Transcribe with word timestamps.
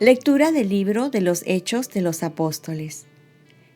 Lectura 0.00 0.50
del 0.50 0.70
libro 0.70 1.08
de 1.08 1.20
los 1.20 1.44
Hechos 1.46 1.88
de 1.88 2.00
los 2.00 2.24
Apóstoles. 2.24 3.06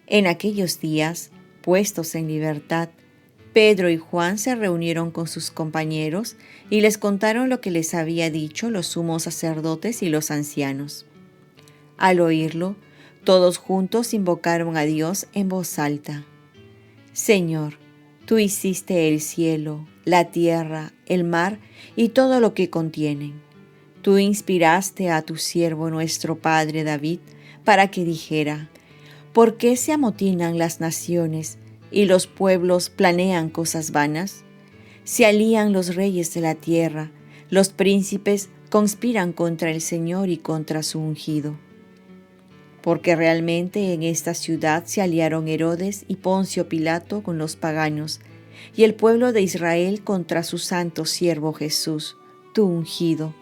En 0.09 0.27
aquellos 0.27 0.81
días, 0.81 1.31
puestos 1.63 2.17
en 2.17 2.27
libertad, 2.27 2.89
Pedro 3.53 3.89
y 3.89 3.99
Juan 3.99 4.37
se 4.37 4.57
reunieron 4.57 5.13
con 5.13 5.29
sus 5.29 5.53
compañeros 5.53 6.35
y 6.71 6.81
les 6.81 6.99
contaron 6.99 7.49
lo 7.49 7.61
que 7.61 7.71
les 7.71 7.95
había 7.95 8.31
dicho 8.31 8.69
los 8.69 8.89
sumos 8.89 9.23
sacerdotes 9.23 10.03
y 10.03 10.09
los 10.09 10.33
ancianos. 10.33 11.07
Al 11.99 12.19
oírlo, 12.19 12.75
todos 13.23 13.59
juntos 13.59 14.13
invocaron 14.13 14.77
a 14.77 14.83
Dios 14.83 15.29
en 15.35 15.49
voz 15.49 15.79
alta. 15.79 16.25
Señor, 17.13 17.79
tú 18.27 18.39
hiciste 18.39 19.07
el 19.07 19.21
cielo, 19.21 19.87
la 20.05 20.33
tierra, 20.33 20.93
el 21.07 21.23
mar 21.23 21.61
y 21.95 22.09
todo 22.09 22.41
lo 22.41 22.55
que 22.55 22.71
contienen 22.71 23.48
Tú 24.09 24.17
inspiraste 24.17 25.11
a 25.11 25.21
tu 25.21 25.37
siervo 25.37 25.91
nuestro 25.91 26.39
Padre 26.39 26.83
David 26.83 27.19
para 27.63 27.91
que 27.91 28.07
dijera, 28.07 28.71
¿por 29.35 29.59
qué 29.59 29.77
se 29.77 29.93
amotinan 29.93 30.57
las 30.57 30.81
naciones 30.81 31.59
y 31.91 32.07
los 32.07 32.27
pueblos 32.27 32.89
planean 32.89 33.51
cosas 33.51 33.91
vanas? 33.91 34.45
Se 35.05 35.27
alían 35.27 35.75
los 35.75 35.95
reyes 35.95 36.33
de 36.33 36.41
la 36.41 36.55
tierra, 36.55 37.11
los 37.51 37.69
príncipes 37.69 38.49
conspiran 38.71 39.35
contra 39.35 39.71
el 39.71 39.83
Señor 39.83 40.31
y 40.31 40.39
contra 40.39 40.83
su 40.83 41.01
ungido. 41.01 41.59
Porque 42.81 43.15
realmente 43.15 43.93
en 43.93 44.03
esta 44.03 44.33
ciudad 44.33 44.85
se 44.87 45.03
aliaron 45.03 45.49
Herodes 45.49 46.07
y 46.09 46.17
Poncio 46.17 46.67
Pilato 46.67 47.23
con 47.23 47.37
los 47.37 47.57
paganos, 47.57 48.21
y 48.75 48.85
el 48.85 48.95
pueblo 48.95 49.35
de 49.35 49.43
Israel 49.43 50.03
contra 50.03 50.45
su 50.45 50.57
santo 50.57 51.05
siervo 51.05 51.53
Jesús, 51.53 52.17
tu 52.55 52.65
ungido 52.65 53.35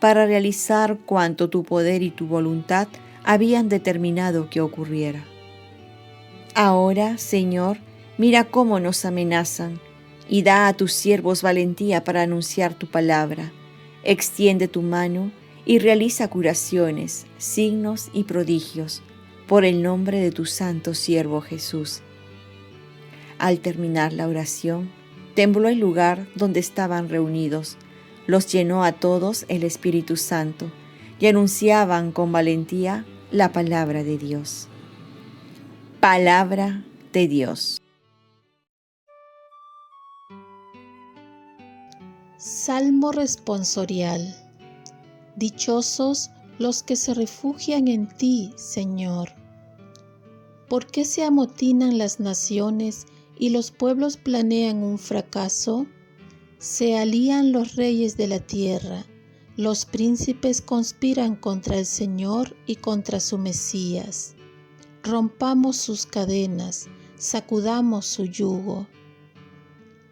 para 0.00 0.26
realizar 0.26 0.98
cuanto 1.04 1.48
tu 1.48 1.64
poder 1.64 2.02
y 2.02 2.10
tu 2.10 2.26
voluntad 2.26 2.88
habían 3.24 3.68
determinado 3.68 4.48
que 4.48 4.60
ocurriera. 4.60 5.24
Ahora, 6.54 7.18
Señor, 7.18 7.78
mira 8.16 8.44
cómo 8.44 8.80
nos 8.80 9.04
amenazan 9.04 9.80
y 10.28 10.42
da 10.42 10.68
a 10.68 10.72
tus 10.72 10.92
siervos 10.92 11.42
valentía 11.42 12.04
para 12.04 12.22
anunciar 12.22 12.74
tu 12.74 12.86
palabra. 12.86 13.52
Extiende 14.02 14.68
tu 14.68 14.82
mano 14.82 15.32
y 15.64 15.78
realiza 15.78 16.28
curaciones, 16.28 17.26
signos 17.36 18.10
y 18.12 18.24
prodigios 18.24 19.02
por 19.46 19.64
el 19.64 19.82
nombre 19.82 20.20
de 20.20 20.30
tu 20.30 20.44
santo 20.44 20.94
siervo 20.94 21.40
Jesús. 21.40 22.00
Al 23.38 23.60
terminar 23.60 24.12
la 24.12 24.28
oración, 24.28 24.90
tembló 25.34 25.68
el 25.68 25.78
lugar 25.78 26.26
donde 26.34 26.60
estaban 26.60 27.08
reunidos 27.08 27.76
los 28.28 28.46
llenó 28.52 28.84
a 28.84 28.92
todos 28.92 29.46
el 29.48 29.64
Espíritu 29.64 30.16
Santo 30.16 30.70
y 31.18 31.26
anunciaban 31.26 32.12
con 32.12 32.30
valentía 32.30 33.06
la 33.32 33.52
palabra 33.52 34.04
de 34.04 34.18
Dios. 34.18 34.68
Palabra 35.98 36.84
de 37.14 37.26
Dios. 37.26 37.80
Salmo 42.36 43.12
responsorial. 43.12 44.36
Dichosos 45.36 46.30
los 46.58 46.82
que 46.82 46.96
se 46.96 47.14
refugian 47.14 47.88
en 47.88 48.08
ti, 48.08 48.52
Señor. 48.56 49.30
¿Por 50.68 50.86
qué 50.86 51.06
se 51.06 51.24
amotinan 51.24 51.96
las 51.96 52.20
naciones 52.20 53.06
y 53.38 53.48
los 53.48 53.70
pueblos 53.70 54.18
planean 54.18 54.82
un 54.82 54.98
fracaso? 54.98 55.86
Se 56.58 56.98
alían 56.98 57.52
los 57.52 57.76
reyes 57.76 58.16
de 58.16 58.26
la 58.26 58.40
tierra, 58.40 59.06
los 59.56 59.86
príncipes 59.86 60.60
conspiran 60.60 61.36
contra 61.36 61.78
el 61.78 61.86
Señor 61.86 62.56
y 62.66 62.74
contra 62.74 63.20
su 63.20 63.38
Mesías. 63.38 64.34
Rompamos 65.04 65.76
sus 65.76 66.04
cadenas, 66.04 66.88
sacudamos 67.16 68.06
su 68.06 68.24
yugo. 68.24 68.88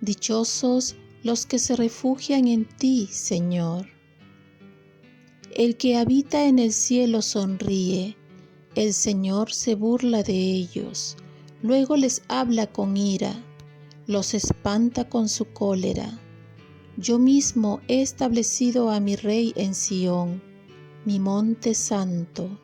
Dichosos 0.00 0.94
los 1.24 1.46
que 1.46 1.58
se 1.58 1.74
refugian 1.74 2.46
en 2.46 2.64
ti, 2.64 3.08
Señor. 3.10 3.88
El 5.52 5.76
que 5.76 5.96
habita 5.96 6.46
en 6.46 6.60
el 6.60 6.72
cielo 6.72 7.22
sonríe, 7.22 8.16
el 8.76 8.94
Señor 8.94 9.52
se 9.52 9.74
burla 9.74 10.22
de 10.22 10.38
ellos, 10.38 11.16
luego 11.60 11.96
les 11.96 12.22
habla 12.28 12.68
con 12.68 12.96
ira, 12.96 13.34
los 14.06 14.32
espanta 14.32 15.08
con 15.08 15.28
su 15.28 15.46
cólera 15.46 16.20
yo 16.96 17.18
mismo 17.18 17.80
he 17.88 18.00
establecido 18.00 18.90
a 18.90 19.00
mi 19.00 19.16
Rey 19.16 19.52
en 19.56 19.74
Sión, 19.74 20.42
mi 21.04 21.20
monte 21.20 21.74
santo. 21.74 22.58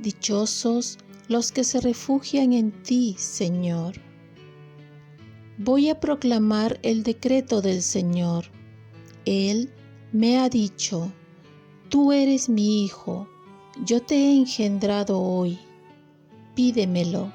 Dichosos 0.00 0.98
los 1.28 1.50
que 1.50 1.64
se 1.64 1.80
refugian 1.80 2.52
en 2.52 2.70
ti, 2.84 3.16
Señor. 3.18 3.94
Voy 5.58 5.88
a 5.88 5.98
proclamar 5.98 6.78
el 6.82 7.02
decreto 7.02 7.62
del 7.62 7.82
Señor. 7.82 8.44
Él 9.24 9.72
me 10.12 10.38
ha 10.38 10.48
dicho, 10.48 11.10
tú 11.88 12.12
eres 12.12 12.48
mi 12.48 12.84
Hijo, 12.84 13.28
yo 13.84 14.00
te 14.02 14.14
he 14.14 14.36
engendrado 14.36 15.20
hoy. 15.20 15.58
Pídemelo, 16.54 17.32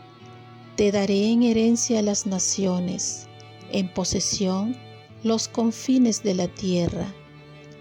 te 0.77 0.91
daré 0.91 1.31
en 1.31 1.43
herencia 1.43 2.01
las 2.01 2.25
naciones, 2.25 3.27
en 3.73 3.93
posesión 3.93 4.77
los 5.23 5.47
confines 5.47 6.23
de 6.23 6.33
la 6.33 6.47
tierra. 6.47 7.13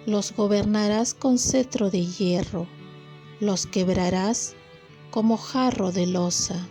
Los 0.07 0.33
gobernarás 0.33 1.15
con 1.15 1.39
cetro 1.39 1.91
de 1.91 2.05
hierro, 2.05 2.67
los 3.41 3.67
quebrarás 3.67 4.55
como 5.11 5.37
jarro 5.39 5.91
de 5.91 6.07
losa. 6.07 6.67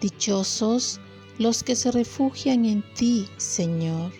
Dichosos 0.00 1.00
los 1.38 1.62
que 1.62 1.76
se 1.76 1.92
refugian 1.92 2.64
en 2.64 2.82
ti, 2.94 3.28
Señor. 3.36 4.12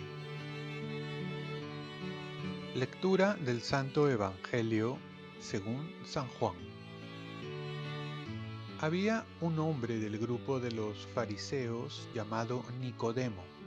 Lectura 2.75 3.35
del 3.35 3.61
Santo 3.61 4.09
Evangelio 4.09 4.97
según 5.41 5.91
San 6.05 6.27
Juan. 6.39 6.55
Había 8.79 9.25
un 9.41 9.59
hombre 9.59 9.99
del 9.99 10.17
grupo 10.17 10.61
de 10.61 10.71
los 10.71 11.05
fariseos 11.13 12.07
llamado 12.13 12.63
Nicodemo 12.79 13.58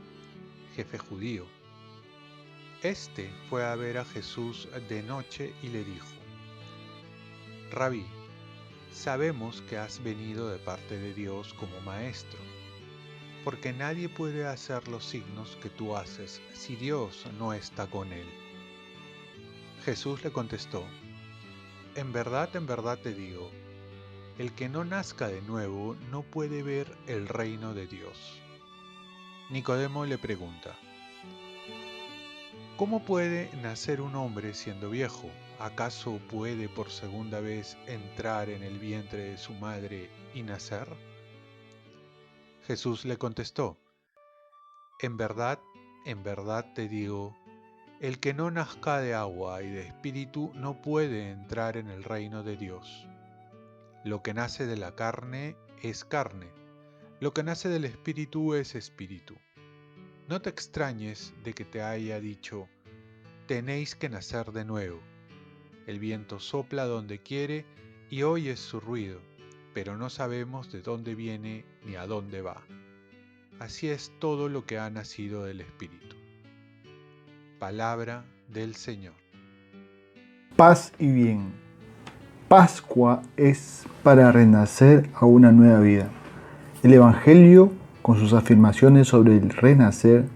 jefe 0.74 0.98
judío. 0.98 1.46
Este 2.82 3.30
fue 3.48 3.64
a 3.64 3.74
ver 3.76 3.98
a 3.98 4.04
Jesús 4.04 4.68
de 4.88 5.02
noche 5.02 5.54
y 5.62 5.68
le 5.68 5.84
dijo, 5.84 6.06
Rabí, 7.70 8.04
sabemos 8.92 9.62
que 9.62 9.78
has 9.78 10.02
venido 10.02 10.48
de 10.48 10.58
parte 10.58 10.98
de 10.98 11.14
Dios 11.14 11.54
como 11.54 11.80
maestro, 11.82 12.38
porque 13.44 13.72
nadie 13.72 14.08
puede 14.08 14.46
hacer 14.46 14.88
los 14.88 15.04
signos 15.04 15.56
que 15.62 15.68
tú 15.68 15.96
haces 15.96 16.40
si 16.52 16.76
Dios 16.76 17.24
no 17.38 17.52
está 17.52 17.86
con 17.86 18.12
él. 18.12 18.26
Jesús 19.84 20.24
le 20.24 20.32
contestó, 20.32 20.84
En 21.94 22.12
verdad, 22.12 22.54
en 22.56 22.66
verdad 22.66 22.98
te 22.98 23.14
digo, 23.14 23.50
el 24.38 24.52
que 24.54 24.68
no 24.68 24.84
nazca 24.84 25.28
de 25.28 25.42
nuevo 25.42 25.96
no 26.10 26.22
puede 26.22 26.62
ver 26.62 26.96
el 27.06 27.28
reino 27.28 27.74
de 27.74 27.86
Dios. 27.86 28.41
Nicodemo 29.52 30.06
le 30.06 30.16
pregunta, 30.16 30.74
¿Cómo 32.78 33.04
puede 33.04 33.54
nacer 33.56 34.00
un 34.00 34.16
hombre 34.16 34.54
siendo 34.54 34.88
viejo? 34.88 35.28
¿Acaso 35.58 36.18
puede 36.30 36.70
por 36.70 36.88
segunda 36.90 37.38
vez 37.40 37.76
entrar 37.86 38.48
en 38.48 38.62
el 38.62 38.78
vientre 38.78 39.24
de 39.24 39.36
su 39.36 39.52
madre 39.52 40.08
y 40.32 40.42
nacer? 40.42 40.88
Jesús 42.66 43.04
le 43.04 43.18
contestó, 43.18 43.76
En 45.02 45.18
verdad, 45.18 45.58
en 46.06 46.22
verdad 46.22 46.72
te 46.74 46.88
digo, 46.88 47.36
el 48.00 48.20
que 48.20 48.32
no 48.32 48.50
nazca 48.50 49.00
de 49.00 49.12
agua 49.12 49.62
y 49.62 49.68
de 49.68 49.86
espíritu 49.86 50.50
no 50.54 50.80
puede 50.80 51.30
entrar 51.30 51.76
en 51.76 51.88
el 51.88 52.04
reino 52.04 52.42
de 52.42 52.56
Dios. 52.56 53.06
Lo 54.02 54.22
que 54.22 54.32
nace 54.32 54.64
de 54.64 54.78
la 54.78 54.94
carne 54.94 55.56
es 55.82 56.06
carne 56.06 56.62
lo 57.22 57.32
que 57.32 57.44
nace 57.44 57.68
del 57.68 57.84
Espíritu 57.84 58.54
es 58.54 58.74
Espíritu. 58.74 59.36
No 60.32 60.40
te 60.40 60.48
extrañes 60.48 61.34
de 61.44 61.52
que 61.52 61.66
te 61.66 61.82
haya 61.82 62.18
dicho, 62.18 62.66
tenéis 63.46 63.94
que 63.94 64.08
nacer 64.08 64.50
de 64.52 64.64
nuevo. 64.64 64.98
El 65.86 65.98
viento 65.98 66.40
sopla 66.40 66.86
donde 66.86 67.18
quiere 67.18 67.66
y 68.08 68.22
oyes 68.22 68.58
su 68.58 68.80
ruido, 68.80 69.20
pero 69.74 69.98
no 69.98 70.08
sabemos 70.08 70.72
de 70.72 70.80
dónde 70.80 71.14
viene 71.14 71.66
ni 71.84 71.96
a 71.96 72.06
dónde 72.06 72.40
va. 72.40 72.62
Así 73.58 73.90
es 73.90 74.10
todo 74.20 74.48
lo 74.48 74.64
que 74.64 74.78
ha 74.78 74.88
nacido 74.88 75.44
del 75.44 75.60
Espíritu. 75.60 76.16
Palabra 77.58 78.24
del 78.48 78.74
Señor. 78.74 79.12
Paz 80.56 80.94
y 80.98 81.08
bien. 81.08 81.52
Pascua 82.48 83.20
es 83.36 83.84
para 84.02 84.32
renacer 84.32 85.10
a 85.12 85.26
una 85.26 85.52
nueva 85.52 85.80
vida. 85.80 86.10
El 86.82 86.94
Evangelio, 86.94 87.81
con 88.02 88.18
sus 88.18 88.32
afirmaciones 88.32 89.08
sobre 89.08 89.36
el 89.36 89.50
renacer, 89.50 90.26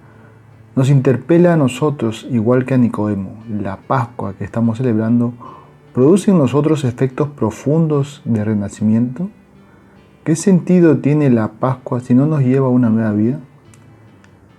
nos 0.77 0.91
interpela 0.91 1.55
a 1.55 1.57
nosotros 1.57 2.27
igual 2.31 2.65
que 2.65 2.75
a 2.75 2.79
Nicodemo. 2.79 3.43
La 3.49 3.77
Pascua 3.77 4.35
que 4.35 4.45
estamos 4.45 4.79
celebrando 4.79 5.35
¿produce 5.93 6.31
en 6.31 6.39
nosotros 6.39 6.85
efectos 6.85 7.29
profundos 7.31 8.23
de 8.25 8.45
renacimiento? 8.45 9.31
¿Qué 10.25 10.37
sentido 10.37 10.99
tiene 10.99 11.31
la 11.31 11.53
Pascua 11.53 12.01
si 12.01 12.15
no 12.15 12.27
nos 12.27 12.43
lleva 12.43 12.67
a 12.67 12.71
una 12.71 12.91
nueva 12.91 13.13
vida? 13.13 13.41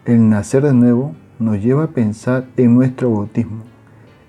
El 0.05 0.29
nacer 0.29 0.63
de 0.63 0.73
nuevo 0.73 1.15
nos 1.39 1.61
lleva 1.61 1.83
a 1.83 1.91
pensar 1.91 2.47
en 2.57 2.73
nuestro 2.73 3.11
bautismo, 3.11 3.63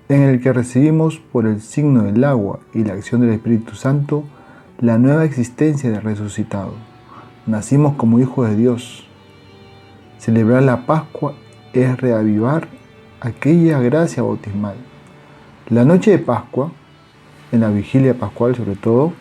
en 0.09 0.21
el 0.21 0.41
que 0.41 0.53
recibimos 0.53 1.17
por 1.17 1.47
el 1.47 1.61
signo 1.61 2.03
del 2.03 2.23
agua 2.23 2.59
y 2.73 2.83
la 2.83 2.93
acción 2.93 3.21
del 3.21 3.31
Espíritu 3.31 3.75
Santo 3.75 4.23
la 4.79 4.97
nueva 4.97 5.25
existencia 5.25 5.89
del 5.89 6.01
resucitado. 6.01 6.88
Nacimos 7.49 7.95
como 7.95 8.19
hijos 8.19 8.47
de 8.47 8.55
Dios. 8.55 9.07
Celebrar 10.19 10.61
la 10.61 10.85
Pascua 10.85 11.33
es 11.73 11.99
reavivar 11.99 12.67
aquella 13.21 13.79
gracia 13.79 14.21
bautismal. 14.21 14.75
La 15.67 15.83
noche 15.83 16.11
de 16.11 16.19
Pascua 16.19 16.71
en 17.51 17.61
la 17.61 17.69
vigilia 17.69 18.13
pascual 18.13 18.55
sobre 18.55 18.75
todo, 18.75 19.13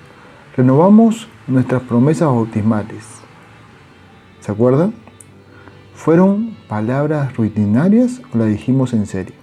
renovamos 0.55 1.27
nuestras 1.47 1.81
promesas 1.81 2.29
bautismales. 2.29 3.03
¿Se 4.41 4.53
acuerdan? 4.53 4.93
¿Fueron 5.95 6.55
palabras 6.69 7.35
rutinarias 7.35 8.21
o 8.35 8.37
las 8.37 8.49
dijimos 8.49 8.93
en 8.93 9.07
serio? 9.07 9.35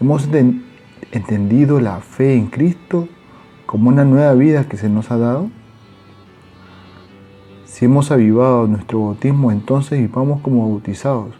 Hemos 0.00 0.26
entendido 1.12 1.80
la 1.80 2.00
fe 2.00 2.32
en 2.32 2.46
Cristo 2.46 3.08
como 3.66 3.90
una 3.90 4.06
nueva 4.06 4.32
vida 4.32 4.64
que 4.64 4.78
se 4.78 4.88
nos 4.88 5.10
ha 5.10 5.18
dado. 5.18 5.50
Si 7.78 7.84
hemos 7.84 8.10
avivado 8.10 8.66
nuestro 8.66 9.04
bautismo, 9.04 9.52
entonces 9.52 10.00
vivamos 10.00 10.40
como 10.40 10.68
bautizados, 10.68 11.32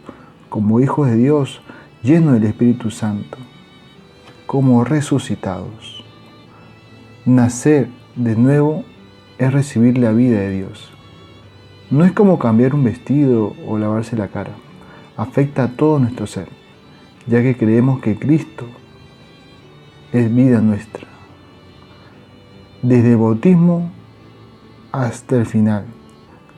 como 0.47 0.79
hijos 0.79 1.09
de 1.09 1.17
Dios, 1.17 1.61
llenos 2.01 2.31
del 2.31 2.45
Espíritu 2.45 2.91
Santo, 2.91 3.37
como 4.45 4.85
resucitados. 4.85 6.01
Nacer 7.25 7.89
de 8.15 8.37
nuevo 8.37 8.85
es 9.37 9.51
recibir 9.51 9.97
la 9.97 10.13
vida 10.13 10.39
de 10.39 10.51
Dios. 10.51 10.89
No 11.91 12.05
es 12.05 12.13
como 12.13 12.39
cambiar 12.39 12.73
un 12.73 12.85
vestido 12.85 13.53
o 13.67 13.77
lavarse 13.77 14.15
la 14.15 14.29
cara. 14.29 14.53
Afecta 15.17 15.63
a 15.65 15.71
todo 15.75 15.99
nuestro 15.99 16.25
ser, 16.25 16.47
ya 17.27 17.41
que 17.41 17.57
creemos 17.57 17.99
que 17.99 18.17
Cristo 18.17 18.65
es 20.13 20.33
vida 20.33 20.61
nuestra. 20.61 21.05
Desde 22.81 23.11
el 23.11 23.17
bautismo 23.17 23.91
hasta 24.93 25.35
el 25.35 25.45
final, 25.45 25.98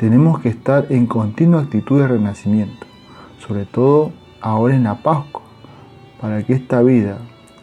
tenemos 0.02 0.40
que 0.40 0.50
estar 0.50 0.88
en 0.90 1.06
continua 1.06 1.62
actitud 1.62 2.02
de 2.02 2.08
renacimiento, 2.08 2.88
sobre 3.38 3.66
todo 3.66 4.12
ahora 4.42 4.76
en 4.76 4.86
la 4.86 5.04
Pascua, 5.04 5.44
para 6.20 6.42
que 6.42 6.54
esta 6.54 6.82
vida 6.82 7.20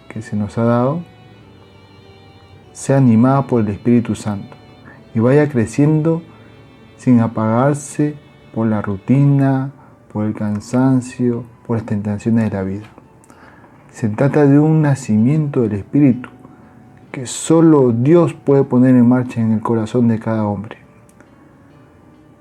que 0.08 0.23
se 0.23 0.37
nos 0.37 0.56
ha 0.56 0.62
dado 0.62 1.00
sea 2.70 2.99
animada 2.99 3.49
por 3.49 3.62
el 3.62 3.69
Espíritu 3.70 4.14
Santo 4.14 4.55
y 5.17 5.19
vaya 5.19 5.49
creciendo 5.49 6.23
sin 6.96 7.19
apagarse 7.19 8.14
por 8.55 8.69
la 8.69 8.82
rutina, 8.82 9.73
por 10.12 10.25
el 10.25 10.32
cansancio, 10.32 11.43
por 11.67 11.79
las 11.79 11.87
tentaciones 11.87 12.44
de 12.44 12.56
la 12.56 12.62
vida. 12.62 12.87
Se 13.90 14.08
trata 14.11 14.46
de 14.46 14.61
un 14.61 14.81
nacimiento 14.81 15.62
del 15.62 15.73
Espíritu 15.73 16.31
que 17.11 17.26
solo 17.26 17.90
Dios 17.90 18.32
puede 18.32 18.62
poner 18.62 18.94
en 18.94 19.08
marcha 19.08 19.40
en 19.40 19.50
el 19.50 19.61
corazón 19.61 20.06
de 20.06 20.20
cada 20.20 20.46
hombre. 20.46 20.88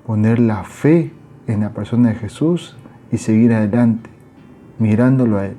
Poner 0.08 0.40
la 0.40 0.64
fe 0.64 1.12
en 1.46 1.60
la 1.60 1.70
persona 1.70 2.08
de 2.08 2.16
Jesús 2.16 2.76
y 3.12 3.18
seguir 3.18 3.54
adelante, 3.54 4.10
mirándolo 4.80 5.38
a 5.38 5.46
Él 5.46 5.56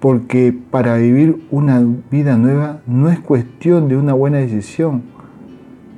porque 0.00 0.54
para 0.70 0.96
vivir 0.96 1.46
una 1.50 1.84
vida 2.10 2.36
nueva 2.36 2.80
no 2.86 3.10
es 3.10 3.20
cuestión 3.20 3.88
de 3.88 3.98
una 3.98 4.14
buena 4.14 4.38
decisión 4.38 5.02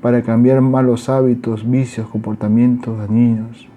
para 0.03 0.23
cambiar 0.23 0.61
malos 0.61 1.09
hábitos, 1.09 1.69
vicios, 1.71 2.09
comportamientos 2.09 2.99
dañinos. 2.99 3.69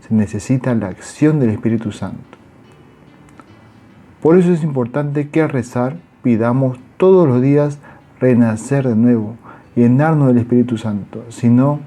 Se 0.00 0.12
necesita 0.12 0.74
la 0.74 0.88
acción 0.88 1.38
del 1.38 1.50
Espíritu 1.50 1.92
Santo. 1.92 2.18
Por 4.20 4.36
eso 4.36 4.52
es 4.52 4.64
importante 4.64 5.28
que 5.28 5.40
al 5.40 5.50
rezar 5.50 5.98
pidamos 6.22 6.78
todos 6.96 7.28
los 7.28 7.40
días 7.40 7.78
renacer 8.18 8.88
de 8.88 8.96
nuevo, 8.96 9.36
llenarnos 9.76 10.28
del 10.28 10.38
Espíritu 10.38 10.76
Santo. 10.76 11.24
Si 11.28 11.48
no, 11.48 11.78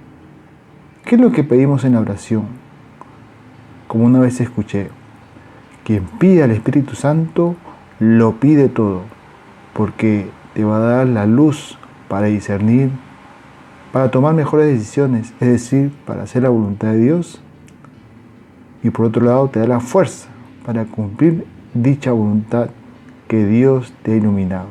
¿qué 1.05 1.15
es 1.15 1.21
lo 1.21 1.31
que 1.31 1.43
pedimos 1.43 1.83
en 1.83 1.93
la 1.93 1.99
oración? 1.99 2.45
Como 3.87 4.05
una 4.05 4.19
vez 4.19 4.39
escuché, 4.39 4.89
quien 5.83 6.05
pide 6.19 6.43
al 6.43 6.51
Espíritu 6.51 6.95
Santo 6.95 7.55
lo 7.99 8.39
pide 8.39 8.69
todo, 8.69 9.01
porque 9.73 10.29
te 10.53 10.63
va 10.63 10.77
a 10.77 10.79
dar 10.79 11.07
la 11.07 11.25
luz 11.25 11.77
para 12.07 12.27
discernir, 12.27 12.89
para 13.91 14.11
tomar 14.11 14.33
mejores 14.33 14.67
decisiones, 14.67 15.33
es 15.39 15.47
decir, 15.47 15.91
para 16.05 16.23
hacer 16.23 16.43
la 16.43 16.49
voluntad 16.49 16.89
de 16.89 16.97
Dios. 16.97 17.41
Y 18.81 18.89
por 18.89 19.05
otro 19.05 19.25
lado, 19.25 19.47
te 19.49 19.59
da 19.59 19.67
la 19.67 19.79
fuerza 19.79 20.27
para 20.65 20.85
cumplir 20.85 21.45
dicha 21.73 22.11
voluntad 22.11 22.69
que 23.27 23.45
Dios 23.45 23.93
te 24.03 24.13
ha 24.13 24.15
iluminado. 24.15 24.67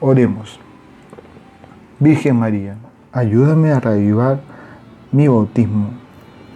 Oremos. 0.00 0.58
Virgen 2.00 2.38
María, 2.38 2.76
ayúdame 3.12 3.70
a 3.70 3.80
reavivar 3.80 4.53
mi 5.14 5.28
bautismo 5.28 5.90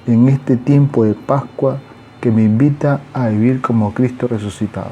en 0.07 0.29
este 0.29 0.57
tiempo 0.57 1.05
de 1.05 1.15
Pascua 1.15 1.79
que 2.21 2.33
me 2.33 2.43
invita 2.43 3.01
a 3.15 3.29
vivir 3.29 3.61
como 3.61 3.95
Cristo 3.95 4.27
resucitado 4.27 4.91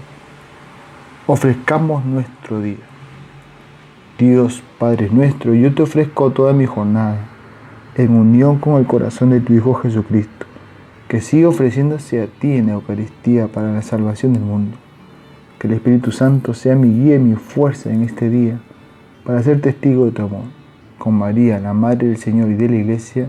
ofrezcamos 1.26 2.04
nuestro 2.04 2.60
día. 2.62 2.76
Dios 4.16 4.62
Padre 4.78 5.10
nuestro, 5.10 5.54
yo 5.54 5.74
te 5.74 5.82
ofrezco 5.82 6.30
toda 6.30 6.52
mi 6.52 6.66
jornada 6.66 7.18
en 7.96 8.12
unión 8.12 8.58
con 8.58 8.76
el 8.76 8.86
corazón 8.86 9.30
de 9.30 9.40
tu 9.40 9.52
Hijo 9.52 9.74
Jesucristo, 9.74 10.46
que 11.08 11.20
sigue 11.20 11.46
ofreciéndose 11.46 12.22
a 12.22 12.26
ti 12.26 12.52
en 12.52 12.66
la 12.66 12.74
Eucaristía 12.74 13.48
para 13.48 13.72
la 13.72 13.82
salvación 13.82 14.34
del 14.34 14.42
mundo. 14.42 14.76
Que 15.58 15.66
el 15.66 15.72
Espíritu 15.72 16.12
Santo 16.12 16.54
sea 16.54 16.76
mi 16.76 16.92
guía 16.92 17.16
y 17.16 17.18
mi 17.18 17.34
fuerza 17.34 17.92
en 17.92 18.02
este 18.02 18.30
día 18.30 18.60
para 19.24 19.42
ser 19.42 19.60
testigo 19.60 20.04
de 20.04 20.12
tu 20.12 20.22
amor. 20.22 20.44
Con 20.98 21.14
María, 21.14 21.58
la 21.58 21.72
Madre 21.72 22.06
del 22.06 22.18
Señor 22.18 22.50
y 22.50 22.54
de 22.54 22.68
la 22.68 22.76
Iglesia, 22.76 23.28